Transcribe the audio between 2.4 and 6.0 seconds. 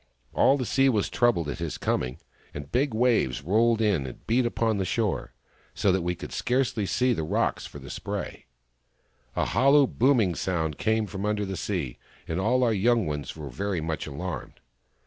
and big waves rolled in and beat upon the shore, so